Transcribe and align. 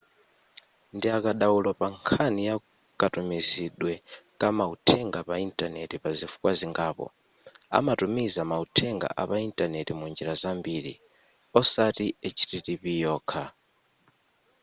ndiakadaulo 0.95 1.69
pa 1.79 1.87
nkhani 1.93 2.41
ya 2.49 2.55
katumizidwe 2.99 3.93
ka 4.39 4.47
mauthenga 4.57 5.19
pa 5.29 5.35
intaneti 5.47 5.95
pazifukwa 6.03 6.51
zingapo 6.59 7.05
amatumiza 7.77 8.41
mauthenga 8.51 9.07
apa 9.21 9.35
intaneti 9.47 9.91
munjira 9.99 10.33
zambiri 10.41 10.93
osati 11.59 12.05
http 12.31 12.83
yokha 13.03 13.43